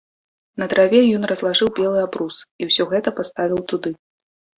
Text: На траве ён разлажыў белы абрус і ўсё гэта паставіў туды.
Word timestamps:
На 0.61 0.67
траве 0.71 1.01
ён 1.17 1.27
разлажыў 1.31 1.69
белы 1.79 1.99
абрус 2.05 2.39
і 2.63 2.71
ўсё 2.71 2.87
гэта 2.95 3.13
паставіў 3.21 3.61
туды. 3.73 3.93